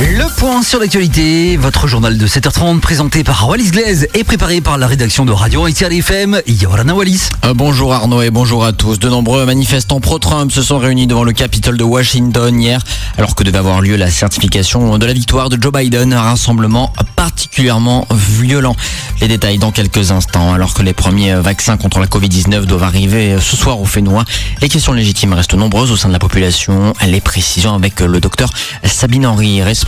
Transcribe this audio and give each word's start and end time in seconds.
Le 0.00 0.32
point 0.36 0.62
sur 0.62 0.78
l'actualité, 0.78 1.56
votre 1.56 1.88
journal 1.88 2.16
de 2.16 2.26
7h30 2.28 2.78
présenté 2.78 3.24
par 3.24 3.48
Wallis 3.48 3.72
Glaise 3.72 4.06
et 4.14 4.22
préparé 4.22 4.60
par 4.60 4.78
la 4.78 4.86
rédaction 4.86 5.24
de 5.24 5.32
Radio 5.32 5.64
Haïti 5.64 5.82
FM, 5.82 6.40
Yorana 6.46 6.94
Wallis. 6.94 7.30
Euh, 7.44 7.52
bonjour 7.52 7.92
Arnaud 7.92 8.22
et 8.22 8.30
bonjour 8.30 8.64
à 8.64 8.72
tous. 8.72 9.00
De 9.00 9.08
nombreux 9.08 9.44
manifestants 9.44 9.98
pro-Trump 9.98 10.52
se 10.52 10.62
sont 10.62 10.78
réunis 10.78 11.08
devant 11.08 11.24
le 11.24 11.32
Capitole 11.32 11.76
de 11.76 11.82
Washington 11.82 12.60
hier, 12.60 12.80
alors 13.16 13.34
que 13.34 13.42
devait 13.42 13.58
avoir 13.58 13.80
lieu 13.80 13.96
la 13.96 14.08
certification 14.08 14.98
de 14.98 15.04
la 15.04 15.12
victoire 15.12 15.48
de 15.48 15.60
Joe 15.60 15.72
Biden, 15.72 16.12
un 16.12 16.22
rassemblement 16.22 16.92
particulièrement 17.16 18.06
violent. 18.12 18.76
Les 19.20 19.26
détails 19.26 19.58
dans 19.58 19.72
quelques 19.72 20.12
instants, 20.12 20.52
alors 20.52 20.74
que 20.74 20.82
les 20.82 20.92
premiers 20.92 21.34
vaccins 21.34 21.76
contre 21.76 21.98
la 21.98 22.06
Covid-19 22.06 22.66
doivent 22.66 22.84
arriver 22.84 23.36
ce 23.40 23.56
soir 23.56 23.80
au 23.80 23.84
Fénois. 23.84 24.24
Les 24.62 24.68
questions 24.68 24.92
légitimes 24.92 25.32
restent 25.32 25.54
nombreuses 25.54 25.90
au 25.90 25.96
sein 25.96 26.06
de 26.06 26.12
la 26.12 26.20
population. 26.20 26.92
Les 27.04 27.20
précisions 27.20 27.74
avec 27.74 27.98
le 27.98 28.20
docteur 28.20 28.52
Sabine 28.84 29.26
Henry, 29.26 29.60
responsable 29.60 29.87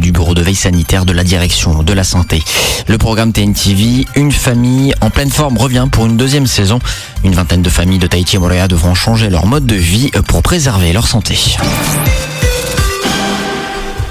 du 0.00 0.10
bureau 0.10 0.34
de 0.34 0.42
veille 0.42 0.56
sanitaire 0.56 1.04
de 1.04 1.12
la 1.12 1.22
direction 1.22 1.84
de 1.84 1.92
la 1.92 2.02
santé. 2.02 2.42
Le 2.88 2.98
programme 2.98 3.32
TNTV, 3.32 4.04
Une 4.16 4.32
famille 4.32 4.94
en 5.00 5.10
pleine 5.10 5.30
forme, 5.30 5.56
revient 5.58 5.86
pour 5.90 6.06
une 6.06 6.16
deuxième 6.16 6.48
saison. 6.48 6.80
Une 7.22 7.34
vingtaine 7.34 7.62
de 7.62 7.70
familles 7.70 8.00
de 8.00 8.08
Tahiti 8.08 8.34
et 8.34 8.38
Moréa 8.40 8.66
devront 8.66 8.94
changer 8.94 9.30
leur 9.30 9.46
mode 9.46 9.64
de 9.64 9.76
vie 9.76 10.10
pour 10.26 10.42
préserver 10.42 10.92
leur 10.92 11.06
santé. 11.06 11.38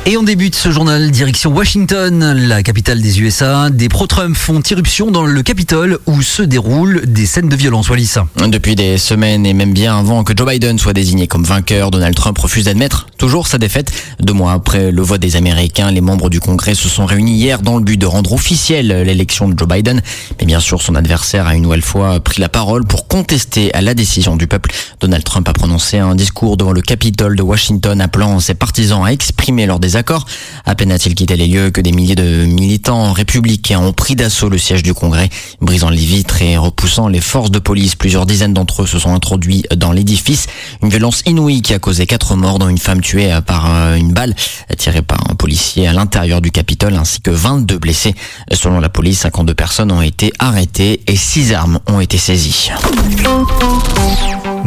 Et 0.10 0.16
on 0.16 0.24
débute 0.24 0.56
ce 0.56 0.72
journal 0.72 1.12
direction 1.12 1.52
Washington, 1.52 2.34
la 2.48 2.64
capitale 2.64 3.02
des 3.02 3.20
USA. 3.20 3.70
Des 3.70 3.90
pro-Trump 3.90 4.38
font 4.38 4.62
irruption 4.62 5.12
dans 5.12 5.26
le 5.26 5.44
Capitole 5.44 6.00
où 6.06 6.22
se 6.22 6.42
déroulent 6.42 7.02
des 7.06 7.26
scènes 7.26 7.50
de 7.50 7.56
violence, 7.58 7.90
Wallis. 7.90 8.14
Depuis 8.48 8.78
des 8.78 8.98
semaines 8.98 9.46
et 9.46 9.54
même 9.54 9.74
bien 9.74 10.00
avant 10.00 10.24
que 10.24 10.32
Joe 10.34 10.48
Biden 10.48 10.80
soit 10.80 10.94
désigné 10.94 11.28
comme 11.28 11.44
vainqueur, 11.44 11.92
Donald 11.92 12.16
Trump 12.16 12.38
refuse 12.38 12.64
d'admettre 12.64 13.08
toujours 13.18 13.48
sa 13.48 13.58
défaite. 13.58 13.92
Deux 14.22 14.32
mois 14.32 14.54
après 14.54 14.92
le 14.92 15.02
vote 15.02 15.20
des 15.20 15.36
Américains, 15.36 15.92
les 15.92 16.00
membres 16.00 16.30
du 16.30 16.40
Congrès 16.40 16.74
se 16.74 16.88
sont 16.88 17.06
réunis 17.06 17.34
hier 17.34 17.62
dans 17.62 17.76
le 17.78 17.84
but 17.84 17.98
de 17.98 18.06
rendre 18.06 18.32
officielle 18.32 18.88
l'élection 18.88 19.50
de 19.50 19.60
Joe 19.60 19.68
Biden. 19.68 20.02
Mais 20.40 20.46
bien 20.46 20.62
sûr, 20.62 20.82
son 20.82 20.96
adversaire 20.96 21.48
a 21.48 21.54
une 21.54 21.64
nouvelle 21.64 21.82
fois 21.82 22.22
pris 22.22 22.40
la 22.40 22.48
parole 22.48 22.86
pour 22.86 23.10
contester 23.10 23.74
à 23.74 23.82
la 23.82 23.94
décision 23.94 24.38
du 24.38 24.48
peuple. 24.48 24.72
Donald 25.02 25.26
Trump 25.26 25.50
a 25.50 25.54
prononcé 25.54 25.98
un 25.98 26.16
discours 26.16 26.56
devant 26.56 26.72
le 26.72 26.82
Capitole 26.82 27.36
de 27.36 27.44
Washington 27.44 28.00
appelant 28.00 28.40
ses 28.40 28.54
partisans 28.54 29.04
à 29.06 29.12
exprimer 29.12 29.66
leur 29.66 29.82
désaccord 29.82 29.97
D'accord. 29.98 30.28
À 30.64 30.76
peine 30.76 30.92
a-t-il 30.92 31.16
quitté 31.16 31.36
les 31.36 31.48
lieux 31.48 31.72
que 31.72 31.82
des 31.82 31.92
milliers 31.92 32.14
de 32.14 32.46
militants 32.46 33.14
républicains 33.14 33.80
ont 33.80 33.94
pris 33.94 34.16
d'assaut 34.16 34.48
le 34.48 34.60
siège 34.60 34.84
du 34.84 34.94
Congrès, 34.94 35.28
brisant 35.60 35.90
les 35.90 35.98
vitres 35.98 36.40
et 36.44 36.56
repoussant 36.56 37.08
les 37.08 37.20
forces 37.20 37.50
de 37.50 37.58
police. 37.58 37.96
Plusieurs 37.96 38.28
dizaines 38.28 38.54
d'entre 38.54 38.84
eux 38.84 38.86
se 38.86 39.00
sont 39.00 39.12
introduits 39.12 39.64
dans 39.76 39.92
l'édifice. 39.92 40.46
Une 40.84 40.90
violence 40.90 41.24
inouïe 41.26 41.64
qui 41.64 41.74
a 41.74 41.80
causé 41.80 42.06
quatre 42.06 42.36
morts, 42.36 42.60
dont 42.60 42.70
une 42.70 42.78
femme 42.78 43.02
tuée 43.02 43.36
par 43.44 43.76
euh, 43.76 43.96
une 43.96 44.14
balle 44.14 44.36
tirée 44.78 45.02
par 45.02 45.32
un 45.32 45.34
policier 45.34 45.88
à 45.88 45.94
l'intérieur 45.94 46.42
du 46.42 46.52
Capitole, 46.52 46.94
ainsi 46.94 47.20
que 47.20 47.32
22 47.32 47.80
blessés. 47.80 48.14
Selon 48.54 48.80
la 48.80 48.90
police, 48.90 49.22
52 49.22 49.56
personnes 49.56 49.92
ont 49.92 50.04
été 50.04 50.32
arrêtées 50.38 51.02
et 51.08 51.16
6 51.16 51.54
armes 51.54 51.80
ont 51.88 52.02
été 52.02 52.20
saisies. 52.20 52.70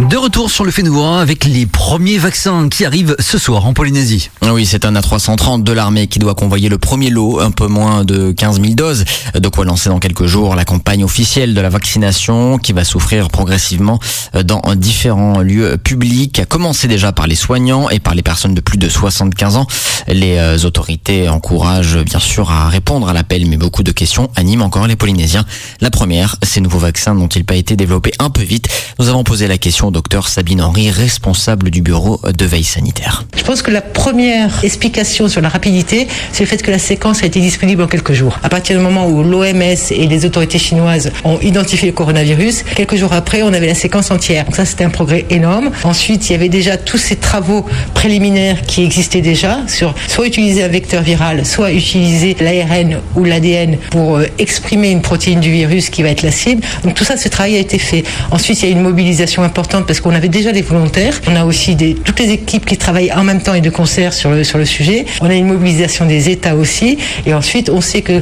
De 0.09 0.17
retour 0.17 0.51
sur 0.51 0.65
le 0.65 0.71
Fénois 0.71 1.21
avec 1.21 1.45
les 1.45 1.67
premiers 1.67 2.17
vaccins 2.17 2.71
qui 2.71 2.87
arrivent 2.87 3.17
ce 3.19 3.37
soir 3.37 3.67
en 3.67 3.75
Polynésie. 3.75 4.31
Oui, 4.43 4.65
c'est 4.65 4.87
un 4.87 4.95
A330 4.95 5.63
de 5.63 5.73
l'armée 5.73 6.07
qui 6.07 6.19
doit 6.19 6.35
convoyer 6.35 6.71
le 6.71 6.79
premier 6.79 7.11
lot, 7.11 7.41
un 7.41 7.51
peu 7.51 7.67
moins 7.67 8.05
de 8.05 8.33
15 8.33 8.63
000 8.63 8.75
doses. 8.75 9.05
De 9.35 9.49
quoi 9.49 9.67
lancer 9.67 9.91
dans 9.91 9.99
quelques 9.99 10.25
jours 10.25 10.55
la 10.55 10.65
campagne 10.65 11.05
officielle 11.05 11.53
de 11.53 11.61
la 11.61 11.69
vaccination 11.69 12.57
qui 12.57 12.73
va 12.73 12.85
souffrir 12.85 13.29
progressivement 13.29 13.99
dans 14.43 14.63
différents 14.75 15.41
lieux 15.41 15.77
publics, 15.77 16.39
à 16.39 16.47
commencer 16.47 16.89
déjà 16.89 17.13
par 17.13 17.27
les 17.27 17.37
soignants 17.37 17.91
et 17.91 18.01
par 18.01 18.15
les 18.15 18.23
personnes 18.23 18.55
de 18.55 18.61
plus 18.63 18.79
de 18.79 18.89
75 18.89 19.57
ans. 19.57 19.67
Les 20.09 20.39
euh, 20.39 20.57
autorités 20.65 21.29
encouragent 21.29 22.03
bien 22.05 22.21
sûr 22.21 22.51
à 22.51 22.69
répondre 22.69 23.09
à 23.09 23.13
l'appel, 23.13 23.47
mais 23.47 23.59
beaucoup 23.59 23.83
de 23.83 23.93
questions 23.93 24.31
animent 24.35 24.63
encore 24.63 24.87
les 24.87 24.97
Polynésiens. 24.97 25.45
La 25.81 25.91
première, 25.91 26.37
ces 26.43 26.63
nouveaux 26.63 26.79
vaccins 26.79 27.15
n'ont-ils 27.15 27.45
pas 27.45 27.57
été 27.57 27.77
développés 27.77 28.13
un 28.19 28.31
peu 28.31 28.43
vite? 28.43 28.69
Nous 28.99 29.09
avons 29.09 29.25
posé 29.25 29.47
la 29.47 29.59
question 29.59 29.90
docteur 29.91 30.29
Sabine 30.29 30.61
Henry, 30.61 30.91
responsable 30.91 31.71
du 31.71 31.83
bureau 31.83 32.21
de 32.23 32.45
veille 32.45 32.65
sanitaire. 32.65 33.25
Je 33.37 33.43
pense 33.43 33.63
que 33.63 33.71
la 33.71 33.81
première 33.81 34.65
explication 34.65 35.29
sur 35.29 35.41
la 35.41 35.49
rapidité, 35.49 36.09
c'est 36.33 36.45
le 36.45 36.49
fait 36.49 36.63
que 36.63 36.71
la 36.71 36.79
séquence 36.79 37.23
a 37.23 37.27
été 37.27 37.41
disponible 37.41 37.83
en 37.83 37.87
quelques 37.87 38.13
jours. 38.13 38.39
À 38.43 38.49
partir 38.49 38.77
du 38.77 38.83
moment 38.83 39.07
où 39.07 39.23
l'OMS 39.23 39.63
et 39.91 40.07
les 40.07 40.25
autorités 40.25 40.59
chinoises 40.59 41.11
ont 41.25 41.39
identifié 41.41 41.89
le 41.89 41.95
coronavirus, 41.95 42.65
quelques 42.75 42.97
jours 42.97 43.13
après, 43.13 43.43
on 43.43 43.53
avait 43.53 43.67
la 43.67 43.75
séquence 43.75 44.11
entière. 44.11 44.45
Donc 44.45 44.57
ça, 44.57 44.65
c'était 44.65 44.85
un 44.85 44.91
progrès 44.91 45.27
énorme. 45.31 45.71
Ensuite, 45.85 46.29
il 46.29 46.33
y 46.33 46.35
avait 46.35 46.49
déjà 46.49 46.77
tous 46.77 46.99
ces 46.99 47.17
travaux 47.17 47.65
préliminaires 47.95 48.63
qui 48.63 48.85
existaient 48.85 49.21
déjà 49.21 49.61
sur 49.67 49.95
soit 50.09 50.27
utiliser 50.27 50.63
un 50.63 50.69
vecteur 50.69 51.03
viral, 51.03 51.45
soit 51.47 51.73
utiliser 51.73 52.37
l'ARN 52.41 53.01
ou 53.17 53.25
l'ADN 53.25 53.79
pour 53.91 54.17
euh, 54.17 54.27
exprimer 54.39 54.91
une 54.91 55.03
protéine 55.03 55.41
du 55.41 55.51
virus 55.51 55.91
qui 55.91 56.03
va 56.03 56.11
être 56.11 56.23
la 56.23 56.31
cible. 56.31 56.63
Donc 56.85 56.95
tout 56.95 57.05
ça, 57.05 57.17
ce 57.17 57.29
travail 57.29 57.57
a 57.57 57.59
été 57.59 57.79
fait. 57.79 58.05
Ensuite, 58.31 58.63
il 58.63 58.67
y 58.67 58.69
a 58.69 58.73
une 58.73 58.83
mobilisation 58.83 59.43
importante 59.43 59.80
parce 59.87 60.01
qu'on 60.01 60.15
avait 60.15 60.29
déjà 60.29 60.53
des 60.53 60.63
volontaires. 60.63 61.21
On 61.29 61.37
a 61.37 61.45
aussi 61.45 61.77
toutes 62.05 62.21
les 62.21 62.31
équipes 62.31 62.67
qui 62.67 62.77
travaillent 62.77 63.13
en 63.13 63.25
même 63.25 63.43
temps 63.43 63.55
et 63.55 63.61
de 63.61 63.71
concert 63.71 64.13
sur 64.13 64.31
le, 64.31 64.45
sur 64.45 64.59
le 64.59 64.65
sujet. 64.65 65.07
On 65.21 65.27
a 65.29 65.35
une 65.35 65.47
mobilisation 65.47 66.07
des 66.07 66.31
États 66.31 66.55
aussi. 66.55 66.99
Et 67.27 67.35
ensuite, 67.35 67.71
on 67.71 67.81
sait 67.81 68.03
que 68.03 68.21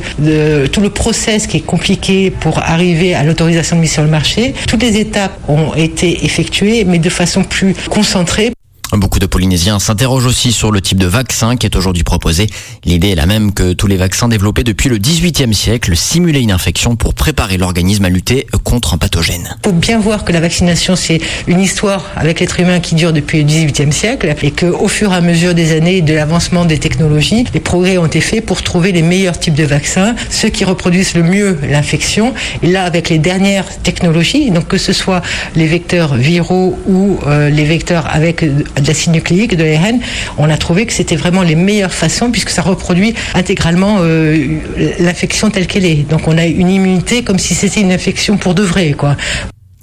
tout 0.66 0.80
le 0.80 0.90
process 0.90 1.46
qui 1.46 1.58
est 1.58 1.66
compliqué 1.66 2.30
pour 2.30 2.58
arriver 2.58 3.14
à 3.14 3.24
l'autorisation 3.24 3.76
de 3.76 3.82
mise 3.82 3.92
sur 3.92 4.02
le 4.02 4.10
marché, 4.10 4.54
toutes 4.66 4.82
les 4.82 4.98
étapes 4.98 5.38
ont 5.48 5.74
été 5.74 6.24
effectuées, 6.24 6.84
mais 6.84 6.98
de 6.98 7.10
façon 7.10 7.44
plus 7.44 7.74
concentrée. 7.88 8.52
Beaucoup 8.92 9.18
de 9.18 9.26
Polynésiens 9.26 9.78
s'interrogent 9.78 10.24
aussi 10.24 10.50
sur 10.50 10.72
le 10.72 10.80
type 10.80 10.98
de 10.98 11.06
vaccin 11.06 11.56
qui 11.56 11.66
est 11.66 11.76
aujourd'hui 11.76 12.04
proposé. 12.04 12.46
L'idée 12.84 13.10
est 13.10 13.14
la 13.14 13.26
même 13.26 13.52
que 13.52 13.74
tous 13.74 13.86
les 13.86 13.96
vaccins 13.96 14.28
développés 14.28 14.64
depuis 14.64 14.88
le 14.88 14.98
18e 14.98 15.52
siècle, 15.52 15.94
simuler 15.94 16.40
une 16.40 16.52
infection 16.52 16.96
pour 16.96 17.12
préparer 17.12 17.58
l'organisme 17.58 18.06
à 18.06 18.08
lutter 18.08 18.46
contre 18.64 18.94
un 18.94 18.98
pathogène. 18.98 19.56
Il 19.62 19.68
faut 19.68 19.74
bien 19.74 19.98
voir 19.98 20.24
que 20.24 20.32
la 20.32 20.40
vaccination, 20.40 20.96
c'est 20.96 21.20
une 21.46 21.60
histoire 21.60 22.06
avec 22.16 22.40
l'être 22.40 22.58
humain 22.60 22.80
qui 22.80 22.94
dure 22.94 23.12
depuis 23.12 23.42
le 23.42 23.48
18e 23.48 23.92
siècle 23.92 24.34
et 24.42 24.50
qu'au 24.52 24.88
fur 24.88 25.12
et 25.12 25.16
à 25.16 25.20
mesure 25.20 25.54
des 25.54 25.76
années 25.76 26.00
de 26.00 26.14
l'avancement 26.14 26.64
des 26.64 26.78
technologies, 26.78 27.44
les 27.52 27.60
progrès 27.60 27.98
ont 27.98 28.06
été 28.06 28.22
faits 28.22 28.46
pour 28.46 28.62
trouver 28.62 28.92
les 28.92 29.02
meilleurs 29.02 29.38
types 29.38 29.54
de 29.54 29.64
vaccins, 29.64 30.14
ceux 30.30 30.48
qui 30.48 30.64
reproduisent 30.64 31.14
le 31.14 31.24
mieux 31.24 31.58
l'infection. 31.68 32.32
Et 32.62 32.68
là, 32.68 32.84
avec 32.84 33.10
les 33.10 33.18
dernières 33.18 33.66
technologies, 33.82 34.50
donc 34.50 34.66
que 34.66 34.78
ce 34.78 34.94
soit 34.94 35.20
les 35.56 35.66
vecteurs 35.66 36.14
viraux 36.14 36.78
ou 36.86 37.18
euh, 37.26 37.50
les 37.50 37.64
vecteurs 37.64 38.06
avec 38.10 38.42
l'acide 38.86 39.12
nucléique, 39.12 39.56
de 39.56 39.64
l'ARN, 39.64 40.00
on 40.38 40.48
a 40.48 40.56
trouvé 40.56 40.86
que 40.86 40.92
c'était 40.92 41.16
vraiment 41.16 41.42
les 41.42 41.54
meilleures 41.54 41.92
façons 41.92 42.30
puisque 42.30 42.50
ça 42.50 42.62
reproduit 42.62 43.14
intégralement 43.34 43.98
euh, 44.00 44.58
l'infection 44.98 45.50
telle 45.50 45.66
qu'elle 45.66 45.84
est. 45.84 46.08
Donc 46.08 46.28
on 46.28 46.38
a 46.38 46.46
une 46.46 46.70
immunité 46.70 47.22
comme 47.22 47.38
si 47.38 47.54
c'était 47.54 47.80
une 47.80 47.92
infection 47.92 48.36
pour 48.36 48.54
de 48.54 48.62
vrai, 48.62 48.92
quoi. 48.92 49.16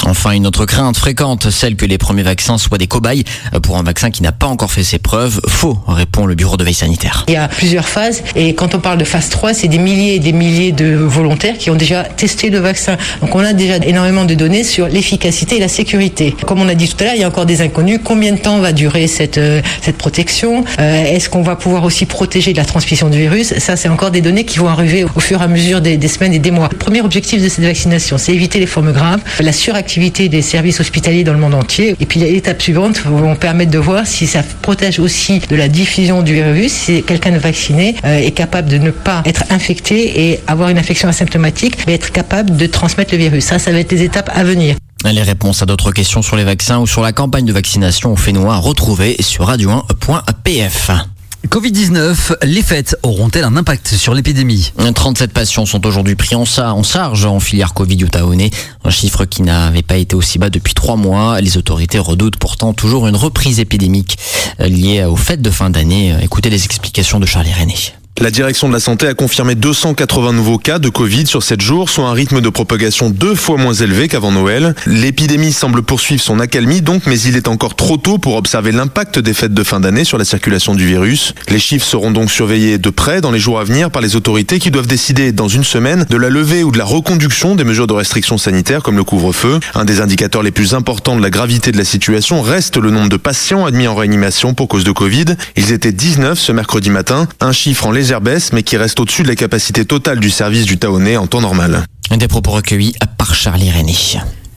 Enfin, 0.08 0.32
une 0.32 0.46
autre 0.46 0.66
crainte 0.66 0.98
fréquente, 0.98 1.50
celle 1.50 1.76
que 1.76 1.86
les 1.86 1.98
premiers 1.98 2.22
vaccins 2.22 2.60
soient 2.60 2.78
des 2.78 2.86
cobayes 2.86 3.24
pour 3.64 3.78
un 3.78 3.84
vaccin 3.84 4.12
qui 4.12 4.22
n'a 4.22 4.32
pas 4.32 4.46
encore 4.46 4.72
fait 4.72 4.84
ses 4.84 5.00
preuves. 5.00 5.42
Faux, 5.48 5.80
répond 5.88 6.28
le 6.28 6.36
bureau 6.36 6.58
de 6.58 6.64
veille 6.64 6.76
sanitaire. 6.76 7.26
Il 7.28 7.34
y 7.34 7.38
a 7.38 7.48
plusieurs 7.48 7.88
phases 7.88 8.24
et 8.36 8.54
quand 8.54 8.76
on 8.76 8.80
parle 8.80 9.00
de 9.00 9.04
phase 9.04 9.30
3, 9.30 9.56
c'est 9.56 9.68
des 9.68 9.80
milliers 9.80 10.16
et 10.16 10.20
des 10.20 10.32
milliers 10.32 10.72
de 10.72 10.94
volontaires 10.94 11.58
qui 11.58 11.72
ont 11.72 11.76
déjà 11.76 12.04
testé 12.04 12.52
le 12.52 12.60
vaccin. 12.60 12.98
Donc 13.22 13.34
on 13.34 13.40
a 13.40 13.54
déjà 13.54 13.78
énormément 13.78 14.26
de 14.26 14.36
données 14.36 14.64
sur 14.64 14.88
l'efficacité 14.88 15.58
et 15.58 15.60
la 15.60 15.68
sécurité. 15.68 16.36
Comme 16.46 16.62
on 16.62 16.70
a 16.70 16.76
dit 16.76 16.88
tout 16.88 16.98
à 17.00 17.06
l'heure, 17.06 17.16
il 17.16 17.22
y 17.22 17.24
a 17.24 17.28
encore 17.28 17.48
des 17.48 17.62
inconnus. 17.62 18.00
Combien 18.04 18.34
de 18.34 18.38
temps 18.40 18.60
va 18.60 18.74
durer 18.74 19.08
cette, 19.08 19.40
euh, 19.40 19.62
cette 19.82 19.98
protection? 19.98 20.64
Euh, 20.80 21.04
Est-ce 21.04 21.30
qu'on 21.30 21.42
va 21.42 21.56
pouvoir 21.56 21.84
aussi 21.84 22.06
protéger 22.06 22.54
de 22.54 22.58
la 22.58 22.66
transmission 22.66 23.10
du 23.10 23.18
virus? 23.18 23.58
Ça, 23.58 23.76
c'est 23.76 23.90
encore 23.90 24.12
des 24.12 24.22
données 24.22 24.46
qui 24.46 24.60
vont 24.60 24.68
arriver 24.70 25.04
au 25.04 25.20
fur 25.20 25.42
et 25.42 25.46
à 25.46 25.48
mesure 25.48 25.82
des, 25.82 25.98
des 25.98 26.08
semaines 26.08 26.34
et 26.34 26.40
des 26.40 26.52
mois. 26.52 26.70
Le 26.72 26.78
premier 26.78 27.02
objectif 27.02 27.42
de 27.42 27.50
cette 27.50 27.64
vaccination, 27.66 28.20
c'est 28.20 28.34
éviter 28.34 28.60
les 28.60 28.68
formes 28.68 28.92
graves, 28.92 29.22
la 29.40 29.52
suractivité 29.52 29.94
des 30.00 30.41
services 30.41 30.79
hospitaliers 30.79 31.23
dans 31.23 31.33
le 31.33 31.39
monde 31.39 31.53
entier. 31.53 31.95
Et 32.00 32.06
puis 32.06 32.19
l'étape 32.19 32.61
suivante 32.61 33.01
vont 33.06 33.35
permettre 33.35 33.72
de 33.72 33.77
voir 33.77 34.06
si 34.06 34.27
ça 34.27 34.44
protège 34.62 35.00
aussi 35.00 35.39
de 35.39 35.56
la 35.56 35.68
diffusion 35.68 36.21
du 36.21 36.33
virus, 36.33 36.71
si 36.71 37.03
quelqu'un 37.03 37.38
vacciné 37.38 37.95
euh, 38.06 38.18
est 38.18 38.31
capable 38.31 38.69
de 38.69 38.77
ne 38.77 38.92
pas 38.92 39.21
être 39.25 39.44
infecté 39.50 40.30
et 40.30 40.39
avoir 40.47 40.69
une 40.69 40.77
infection 40.77 41.09
asymptomatique, 41.09 41.77
mais 41.88 41.94
être 41.94 42.12
capable 42.12 42.56
de 42.56 42.65
transmettre 42.65 43.13
le 43.13 43.19
virus. 43.19 43.45
Ça, 43.45 43.59
ça 43.59 43.71
va 43.71 43.80
être 43.80 43.92
les 43.92 44.03
étapes 44.03 44.30
à 44.33 44.44
venir. 44.44 44.75
Les 45.06 45.21
réponses 45.21 45.62
à 45.62 45.65
d'autres 45.65 45.92
questions 45.92 46.21
sur 46.21 46.36
les 46.36 46.44
vaccins 46.44 46.80
ou 46.80 46.88
sur 46.88 47.01
la 47.01 47.12
campagne 47.12 47.45
de 47.45 47.53
vaccination 47.53 48.13
au 48.13 48.15
Fénois 48.15 48.57
retrouvées 48.57 49.15
sur 49.19 49.48
radio1.pf. 49.48 51.14
Covid-19, 51.47 52.38
les 52.44 52.62
fêtes 52.62 52.97
auront-elles 53.03 53.44
un 53.44 53.57
impact 53.57 53.95
sur 53.95 54.13
l'épidémie? 54.13 54.71
37 54.94 55.31
patients 55.31 55.65
sont 55.65 55.86
aujourd'hui 55.86 56.15
pris 56.15 56.36
en, 56.36 56.45
charge 56.45 57.25
en 57.25 57.39
filière 57.39 57.74
Covid 57.74 57.97
Utaoné, 57.97 58.51
un 58.83 58.89
chiffre 58.89 59.25
qui 59.25 59.42
n'avait 59.42 59.81
pas 59.81 59.97
été 59.97 60.15
aussi 60.15 60.39
bas 60.39 60.50
depuis 60.50 60.74
trois 60.74 60.95
mois. 60.95 61.42
Les 61.42 61.57
autorités 61.57 62.00
redoutent 62.00 62.38
pourtant 62.38 62.74
toujours 62.74 63.07
une 63.07 63.15
reprise 63.15 63.59
épidémique 63.59 64.18
liée 64.59 65.03
aux 65.03 65.15
fêtes 65.15 65.42
de 65.42 65.51
fin 65.51 65.69
d'année. 65.69 66.15
Écoutez 66.21 66.50
les 66.50 66.65
explications 66.65 67.19
de 67.19 67.25
Charlie 67.25 67.53
René. 67.53 67.75
La 68.21 68.31
direction 68.31 68.69
de 68.69 68.73
la 68.73 68.79
santé 68.79 69.07
a 69.07 69.13
confirmé 69.13 69.56
280 69.56 70.31
nouveaux 70.31 70.57
cas 70.57 70.79
de 70.79 70.88
Covid 70.88 71.27
sur 71.27 71.44
7 71.44 71.59
jours, 71.59 71.89
soit 71.89 72.07
un 72.07 72.13
rythme 72.13 72.39
de 72.39 72.47
propagation 72.47 73.09
deux 73.09 73.35
fois 73.35 73.57
moins 73.57 73.73
élevé 73.73 74.07
qu'avant 74.07 74.31
Noël. 74.31 74.73
L'épidémie 74.88 75.51
semble 75.51 75.83
poursuivre 75.83 76.21
son 76.21 76.39
accalmie 76.39 76.79
donc, 76.79 77.07
mais 77.07 77.19
il 77.19 77.35
est 77.35 77.50
encore 77.50 77.75
trop 77.75 77.97
tôt 77.97 78.17
pour 78.17 78.38
observer 78.38 78.71
l'impact 78.71 79.19
des 79.19 79.33
fêtes 79.33 79.53
de 79.53 79.63
fin 79.63 79.81
d'année 79.81 80.06
sur 80.06 80.17
la 80.17 80.23
circulation 80.23 80.75
du 80.75 80.88
virus. 80.88 81.35
Les 81.50 81.59
chiffres 81.59 81.85
seront 81.85 82.09
donc 82.09 82.31
surveillés 82.31 82.77
de 82.77 82.89
près 82.89 83.19
dans 83.19 83.31
les 83.31 83.39
jours 83.39 83.59
à 83.59 83.65
venir 83.65 83.91
par 83.91 84.01
les 84.01 84.15
autorités 84.15 84.59
qui 84.59 84.71
doivent 84.71 84.88
décider 84.88 85.33
dans 85.33 85.50
une 85.50 85.65
semaine 85.65 86.06
de 86.09 86.15
la 86.15 86.29
levée 86.29 86.63
ou 86.63 86.71
de 86.71 86.77
la 86.77 86.85
reconduction 86.85 87.56
des 87.56 87.65
mesures 87.65 87.85
de 87.85 87.94
restriction 87.94 88.38
sanitaire 88.38 88.81
comme 88.81 88.95
le 88.95 89.03
couvre-feu. 89.03 89.59
Un 89.73 89.83
des 89.83 90.00
indicateurs 90.00 90.41
les 90.41 90.51
plus 90.51 90.73
importants 90.73 91.17
de 91.17 91.21
la 91.21 91.29
gravité 91.29 91.73
de 91.73 91.77
la 91.77 91.83
situation 91.83 92.41
reste 92.41 92.77
le 92.77 92.91
nombre 92.91 93.09
de 93.09 93.17
patients 93.17 93.65
admis 93.65 93.89
en 93.89 93.95
réanimation 93.95 94.53
pour 94.53 94.69
cause 94.69 94.85
de 94.85 94.94
Covid. 94.94 95.35
Ils 95.57 95.73
étaient 95.73 95.91
19 95.91 96.39
ce 96.39 96.53
mercredi 96.53 96.89
matin, 96.89 97.27
un 97.41 97.51
chiffre 97.51 97.85
en 97.85 97.91
légère 98.06 98.22
baisse 98.22 98.54
mais 98.54 98.62
qui 98.62 98.78
reste 98.78 99.00
au-dessus 99.00 99.24
de 99.24 99.30
la 99.30 99.36
capacité 99.36 99.84
totale 99.84 100.19
du 100.19 100.30
service 100.30 100.66
du 100.66 100.78
Taonnet 100.78 101.18
en 101.18 101.25
temps 101.25 101.42
normal. 101.42 101.86
Des 102.16 102.28
propos 102.28 102.52
recueillis 102.52 102.94
par 103.18 103.34
Charlie 103.34 103.72
René. 103.72 103.96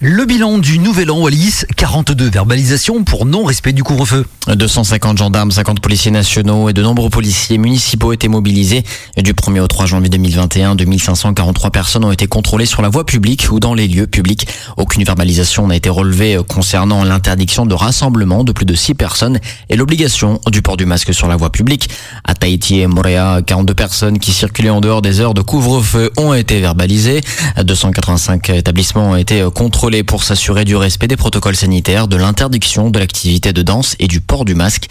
Le 0.00 0.26
bilan 0.26 0.58
du 0.58 0.78
Nouvel 0.78 1.10
An 1.10 1.18
Wallis, 1.18 1.64
42 1.76 2.30
verbalisations 2.30 3.02
pour 3.02 3.26
non-respect 3.26 3.72
du 3.72 3.82
couvre-feu. 3.82 4.24
250 4.46 5.18
gendarmes, 5.18 5.50
50 5.50 5.80
policiers 5.80 6.12
nationaux 6.12 6.68
et 6.68 6.72
de 6.72 6.82
nombreux 6.82 7.10
policiers 7.10 7.58
municipaux 7.58 8.12
étaient 8.12 8.28
mobilisés. 8.28 8.84
Du 9.16 9.32
1er 9.32 9.58
au 9.58 9.66
3 9.66 9.86
janvier 9.86 10.08
2021, 10.08 10.76
2543 10.76 11.70
personnes 11.72 12.04
ont 12.04 12.12
été 12.12 12.28
contrôlées 12.28 12.64
sur 12.64 12.80
la 12.80 12.88
voie 12.88 13.04
publique 13.04 13.48
ou 13.50 13.58
dans 13.58 13.74
les 13.74 13.88
lieux 13.88 14.06
publics. 14.06 14.46
Aucune 14.76 15.02
verbalisation 15.02 15.66
n'a 15.66 15.74
été 15.74 15.90
relevée 15.90 16.38
concernant 16.46 17.02
l'interdiction 17.02 17.66
de 17.66 17.74
rassemblement 17.74 18.44
de 18.44 18.52
plus 18.52 18.66
de 18.66 18.76
6 18.76 18.94
personnes 18.94 19.40
et 19.68 19.74
l'obligation 19.74 20.40
du 20.46 20.62
port 20.62 20.76
du 20.76 20.86
masque 20.86 21.12
sur 21.12 21.26
la 21.26 21.34
voie 21.34 21.50
publique. 21.50 21.90
À 22.22 22.36
Tahiti 22.36 22.78
et 22.78 22.86
Moréa, 22.86 23.40
42 23.44 23.74
personnes 23.74 24.20
qui 24.20 24.30
circulaient 24.30 24.70
en 24.70 24.80
dehors 24.80 25.02
des 25.02 25.20
heures 25.20 25.34
de 25.34 25.42
couvre-feu 25.42 26.12
ont 26.16 26.34
été 26.34 26.60
verbalisées. 26.60 27.20
285 27.60 28.50
établissements 28.50 29.10
ont 29.10 29.16
été 29.16 29.44
contrôlés 29.52 29.87
pour 30.04 30.22
s'assurer 30.22 30.64
du 30.66 30.76
respect 30.76 31.08
des 31.08 31.16
protocoles 31.16 31.56
sanitaires, 31.56 32.08
de 32.08 32.16
l'interdiction 32.16 32.90
de 32.90 32.98
l'activité 32.98 33.54
de 33.54 33.62
danse 33.62 33.96
et 33.98 34.06
du 34.06 34.20
port 34.20 34.44
du 34.44 34.54
masque. 34.54 34.88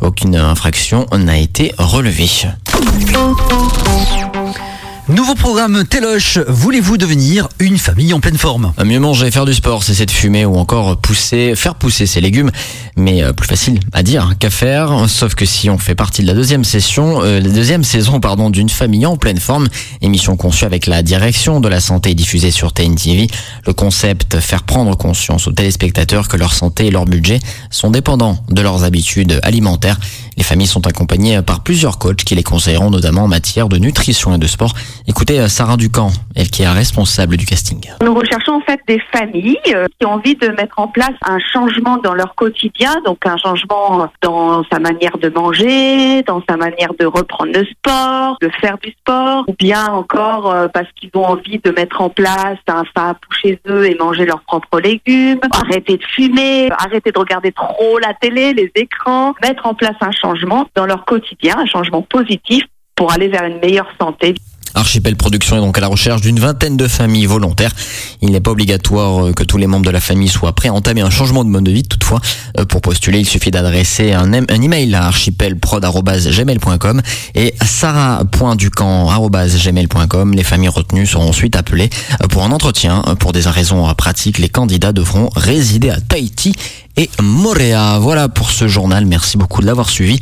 Aucune 0.00 0.36
infraction 0.36 1.06
n'a 1.12 1.36
été 1.36 1.74
relevée. 1.76 2.30
Nouveau 5.08 5.34
programme 5.34 5.84
Téloche, 5.84 6.36
voulez-vous 6.48 6.98
devenir 6.98 7.48
une 7.60 7.78
famille 7.78 8.12
en 8.12 8.20
pleine 8.20 8.36
forme? 8.36 8.74
Mieux 8.84 9.00
manger, 9.00 9.30
faire 9.30 9.46
du 9.46 9.54
sport, 9.54 9.82
cesser 9.82 10.04
de 10.04 10.10
fumer 10.10 10.44
ou 10.44 10.56
encore 10.56 10.98
pousser, 10.98 11.54
faire 11.56 11.76
pousser 11.76 12.04
ses 12.04 12.20
légumes. 12.20 12.50
Mais 12.94 13.22
euh, 13.22 13.32
plus 13.32 13.46
facile 13.46 13.80
à 13.94 14.02
dire 14.02 14.34
qu'à 14.38 14.50
faire, 14.50 15.08
sauf 15.08 15.34
que 15.34 15.46
si 15.46 15.70
on 15.70 15.78
fait 15.78 15.94
partie 15.94 16.20
de 16.20 16.26
la 16.26 16.34
deuxième 16.34 16.62
session, 16.62 17.22
euh, 17.22 17.40
la 17.40 17.48
deuxième 17.48 17.84
saison 17.84 18.20
pardon 18.20 18.50
d'une 18.50 18.68
famille 18.68 19.06
en 19.06 19.16
pleine 19.16 19.38
forme, 19.38 19.68
émission 20.02 20.36
conçue 20.36 20.66
avec 20.66 20.86
la 20.86 21.02
direction 21.02 21.60
de 21.60 21.68
la 21.68 21.80
santé 21.80 22.14
diffusée 22.14 22.50
sur 22.50 22.74
TNTV, 22.74 23.28
le 23.66 23.72
concept 23.72 24.40
faire 24.40 24.62
prendre 24.62 24.94
conscience 24.94 25.48
aux 25.48 25.52
téléspectateurs 25.52 26.28
que 26.28 26.36
leur 26.36 26.52
santé 26.52 26.88
et 26.88 26.90
leur 26.90 27.06
budget 27.06 27.38
sont 27.70 27.90
dépendants 27.90 28.44
de 28.50 28.60
leurs 28.60 28.84
habitudes 28.84 29.40
alimentaires. 29.42 29.98
Les 30.38 30.44
familles 30.44 30.68
sont 30.68 30.86
accompagnées 30.86 31.42
par 31.42 31.64
plusieurs 31.64 31.98
coachs 31.98 32.22
qui 32.22 32.36
les 32.36 32.44
conseilleront 32.44 32.90
notamment 32.90 33.22
en 33.22 33.28
matière 33.28 33.68
de 33.68 33.76
nutrition 33.76 34.32
et 34.32 34.38
de 34.38 34.46
sport. 34.46 34.72
Écoutez 35.08 35.40
euh, 35.40 35.48
Sarah 35.48 35.76
Ducamp, 35.76 36.10
elle 36.36 36.48
qui 36.48 36.62
est 36.62 36.68
responsable 36.68 37.36
du 37.36 37.44
casting. 37.44 37.90
Nous 38.00 38.14
recherchons 38.14 38.52
en 38.52 38.60
fait 38.60 38.78
des 38.86 39.02
familles 39.12 39.58
euh, 39.74 39.86
qui 39.98 40.06
ont 40.06 40.12
envie 40.12 40.36
de 40.36 40.46
mettre 40.50 40.78
en 40.78 40.86
place 40.86 41.14
un 41.26 41.40
changement 41.40 41.96
dans 41.96 42.14
leur 42.14 42.36
quotidien, 42.36 42.94
donc 43.04 43.18
un 43.26 43.36
changement 43.36 44.08
dans 44.22 44.62
sa 44.70 44.78
manière 44.78 45.18
de 45.18 45.28
manger, 45.28 46.22
dans 46.22 46.40
sa 46.48 46.56
manière 46.56 46.94
de 47.00 47.06
reprendre 47.06 47.50
le 47.52 47.64
sport, 47.64 48.38
de 48.40 48.48
faire 48.60 48.78
du 48.78 48.92
sport, 48.92 49.44
ou 49.48 49.54
bien 49.58 49.86
encore 49.88 50.52
euh, 50.52 50.68
parce 50.68 50.86
qu'ils 50.94 51.10
ont 51.14 51.24
envie 51.24 51.58
de 51.58 51.72
mettre 51.72 52.00
en 52.00 52.10
place 52.10 52.58
un 52.68 52.84
fap 52.96 53.18
chez 53.42 53.58
eux 53.68 53.90
et 53.90 53.96
manger 53.96 54.24
leurs 54.24 54.42
propres 54.42 54.78
légumes, 54.78 55.40
arrêter 55.50 55.96
de 55.96 56.04
fumer, 56.14 56.70
arrêter 56.78 57.10
de 57.10 57.18
regarder 57.18 57.50
trop 57.50 57.98
la 57.98 58.14
télé, 58.14 58.54
les 58.54 58.70
écrans, 58.76 59.34
mettre 59.42 59.66
en 59.66 59.74
place 59.74 59.96
un 60.00 60.12
changement 60.12 60.27
dans 60.74 60.86
leur 60.86 61.04
quotidien, 61.04 61.58
un 61.58 61.66
changement 61.66 62.02
positif 62.02 62.64
pour 62.94 63.12
aller 63.12 63.28
vers 63.28 63.44
une 63.44 63.58
meilleure 63.58 63.90
santé. 64.00 64.34
Archipel 64.74 65.16
Production 65.16 65.56
est 65.56 65.60
donc 65.60 65.78
à 65.78 65.80
la 65.80 65.88
recherche 65.88 66.20
d'une 66.20 66.38
vingtaine 66.38 66.76
de 66.76 66.86
familles 66.86 67.24
volontaires. 67.26 67.72
Il 68.22 68.30
n'est 68.30 68.40
pas 68.40 68.50
obligatoire 68.50 69.26
euh, 69.26 69.32
que 69.32 69.44
tous 69.44 69.58
les 69.58 69.66
membres 69.66 69.86
de 69.86 69.90
la 69.90 70.00
famille 70.00 70.28
soient 70.28 70.54
prêts 70.54 70.68
à 70.68 70.72
entamer 70.72 71.00
un 71.00 71.10
changement 71.10 71.44
de 71.44 71.50
mode 71.50 71.64
de 71.64 71.70
vie. 71.70 71.82
Toutefois, 71.82 72.20
euh, 72.58 72.64
pour 72.64 72.80
postuler, 72.80 73.18
il 73.20 73.26
suffit 73.26 73.50
d'adresser 73.50 74.12
un, 74.12 74.32
email 74.32 74.94
à 74.94 75.06
archipelprod.gmail.com 75.06 77.02
et 77.34 77.54
sarah.ducamp.gmail.com. 77.64 80.34
Les 80.34 80.44
familles 80.44 80.68
retenues 80.68 81.06
seront 81.06 81.28
ensuite 81.28 81.56
appelées 81.56 81.90
euh, 82.22 82.28
pour 82.28 82.44
un 82.44 82.52
entretien. 82.52 83.02
Pour 83.18 83.32
des 83.32 83.48
raisons 83.48 83.92
pratiques, 83.94 84.38
les 84.38 84.48
candidats 84.48 84.92
devront 84.92 85.28
résider 85.34 85.90
à 85.90 86.00
Tahiti 86.00 86.54
et 86.96 87.10
Moréa. 87.22 87.98
Voilà 88.00 88.28
pour 88.28 88.50
ce 88.50 88.68
journal. 88.68 89.06
Merci 89.06 89.38
beaucoup 89.38 89.62
de 89.62 89.66
l'avoir 89.66 89.88
suivi. 89.88 90.20